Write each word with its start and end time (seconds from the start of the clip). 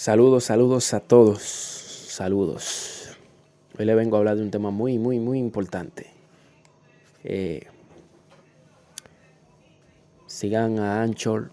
Saludos, 0.00 0.44
saludos 0.44 0.94
a 0.94 1.00
todos. 1.00 1.42
Saludos. 1.42 3.18
Hoy 3.78 3.84
le 3.84 3.94
vengo 3.94 4.16
a 4.16 4.20
hablar 4.20 4.36
de 4.36 4.42
un 4.42 4.50
tema 4.50 4.70
muy, 4.70 4.98
muy, 4.98 5.18
muy 5.18 5.38
importante. 5.38 6.06
Eh, 7.22 7.66
sigan 10.24 10.78
a 10.78 11.02
Anchor, 11.02 11.50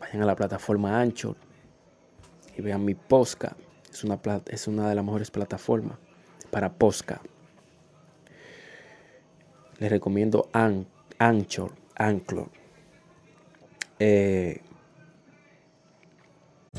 vayan 0.00 0.20
a 0.20 0.26
la 0.26 0.34
plataforma 0.34 1.00
Anchor 1.00 1.36
y 2.56 2.60
vean 2.60 2.84
mi 2.84 2.94
Posca. 2.94 3.54
Es 3.88 4.02
una, 4.02 4.18
es 4.48 4.66
una 4.66 4.88
de 4.88 4.96
las 4.96 5.04
mejores 5.04 5.30
plataformas 5.30 5.96
para 6.50 6.72
Posca. 6.72 7.20
Les 9.78 9.88
recomiendo 9.88 10.48
Anchor, 10.52 11.70
Anchor. 11.94 12.50
Eh, 14.00 14.60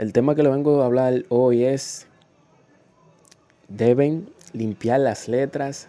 El 0.00 0.14
tema 0.14 0.34
que 0.34 0.42
le 0.42 0.48
vengo 0.48 0.80
a 0.80 0.86
hablar 0.86 1.26
hoy 1.28 1.62
es, 1.62 2.06
deben 3.68 4.30
limpiar 4.54 4.98
las 4.98 5.28
letras. 5.28 5.88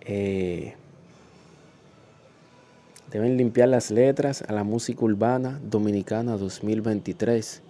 Eh, 0.00 0.74
deben 3.12 3.36
limpiar 3.36 3.68
las 3.68 3.92
letras 3.92 4.42
a 4.42 4.52
la 4.52 4.64
música 4.64 5.04
urbana 5.04 5.60
dominicana 5.62 6.36
2023. 6.36 7.62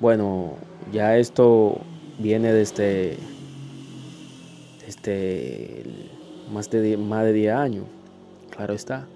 Bueno, 0.00 0.54
ya 0.90 1.18
esto 1.18 1.78
viene 2.18 2.54
desde, 2.54 3.18
desde 4.86 5.84
más, 6.50 6.70
de, 6.70 6.96
más 6.96 7.24
de 7.24 7.32
10 7.34 7.54
años, 7.54 7.84
claro 8.48 8.72
está. 8.72 9.06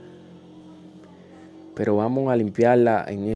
Pero 1.75 1.97
vamos 1.97 2.31
a 2.31 2.37
limpiarla 2.37 3.07
en 3.09 3.36